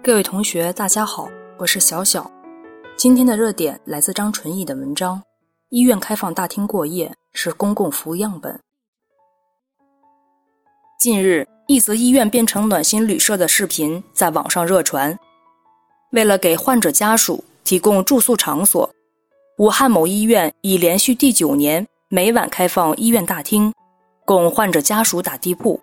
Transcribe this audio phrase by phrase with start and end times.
[0.00, 2.30] 各位同学，大家好，我是小小。
[2.96, 5.20] 今天的热点来自张纯义的文章：
[5.70, 8.58] 医院开放大厅过夜是公共服务样本。
[11.00, 15.18] 近日，一则医院变成暖心旅社的视频在网上热传。
[16.12, 18.88] 为了给患者家属提供住宿场所，
[19.58, 23.74] 武汉某医院已连续第九年每晚开放医院大厅，
[24.24, 25.78] 供患者家属打地铺。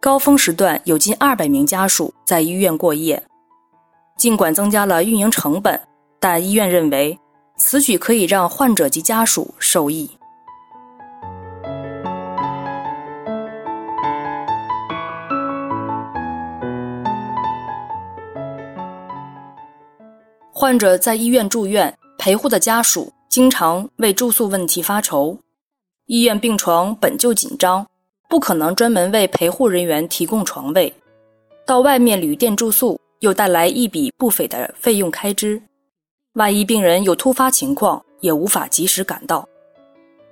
[0.00, 3.20] 高峰时段有近二百名家属在医院过夜。
[4.18, 5.80] 尽管增加了运营成本，
[6.18, 7.16] 但医院认为
[7.56, 10.10] 此举可以让患者及家属受益。
[20.52, 25.38] 患者在医院住院，陪护的家属经常为住宿问题发愁。
[26.06, 27.86] 医院病床本就紧张，
[28.28, 30.92] 不可能专门为陪护人员提供床位，
[31.64, 32.98] 到外面旅店住宿。
[33.20, 35.60] 又带来一笔不菲的费用开支，
[36.34, 39.48] 万一病人有突发情况，也无法及时赶到。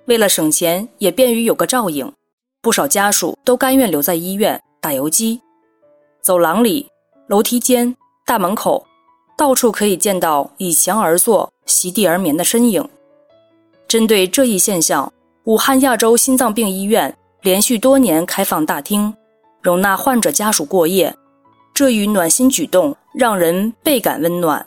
[0.07, 2.13] 为了省钱，也便于有个照应，
[2.63, 5.41] 不少家属都甘愿留在医院打游击。
[6.23, 6.89] 走廊里、
[7.27, 8.87] 楼梯间、大门口，
[9.37, 12.89] 到处可以见到倚墙而坐、席地而眠的身影。
[13.89, 15.13] 针对这一现象，
[15.45, 19.13] 武汉亚洲心脏病医院连续多年开放大厅，
[19.61, 21.13] 容纳患者家属过夜。
[21.77, 24.67] 这一暖心举动让人倍感温暖。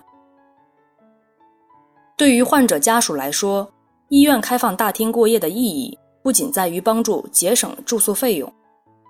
[2.16, 3.68] 对于患者家属来说，
[4.10, 8.54] 医院开放大厅过夜的意义不仅在于帮助节省住宿费用，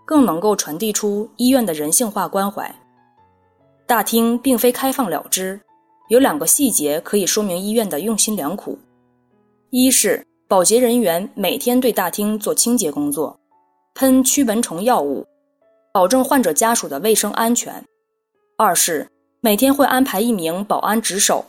[0.05, 2.73] 更能够传递出医院的人性化关怀。
[3.85, 5.59] 大厅并非开放了之，
[6.07, 8.79] 有两个细节可以说明医院的用心良苦：
[9.71, 13.37] 一是保洁人员每天对大厅做清洁工作，
[13.93, 15.27] 喷驱蚊虫药物。
[15.91, 17.83] 保证患者家属的卫生安全。
[18.57, 19.09] 二是
[19.41, 21.45] 每天会安排一名保安值守，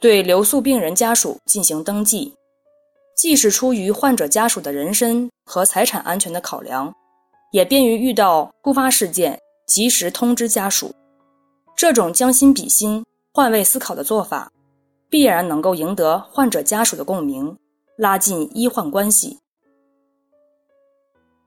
[0.00, 2.34] 对留宿病人家属进行登记，
[3.16, 6.92] 既是出于患者家属的人身和财产安全的考量，
[7.52, 10.92] 也便于遇到突发事件及时通知家属。
[11.76, 14.50] 这种将心比心、换位思考的做法，
[15.08, 17.56] 必然能够赢得患者家属的共鸣，
[17.96, 19.38] 拉近医患关系。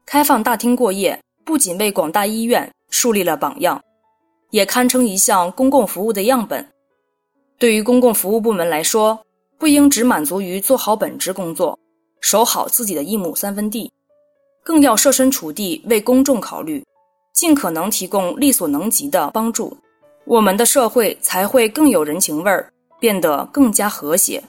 [0.06, 1.20] 开放大厅过夜。
[1.46, 3.80] 不仅为广大医院树立了榜样，
[4.50, 6.68] 也堪称一项公共服务的样本。
[7.60, 9.18] 对于公共服务部门来说，
[9.60, 11.78] 不应只满足于做好本职工作，
[12.20, 13.92] 守好自己的一亩三分地，
[14.64, 16.84] 更要设身处地为公众考虑，
[17.32, 19.78] 尽可能提供力所能及的帮助，
[20.26, 22.68] 我们的社会才会更有人情味儿，
[23.00, 24.44] 变得更加和谐。